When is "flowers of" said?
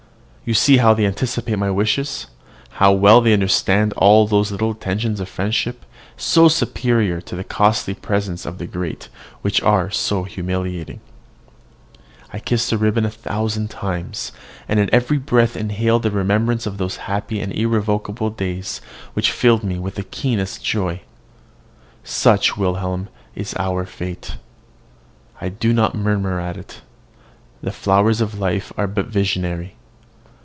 27.71-28.37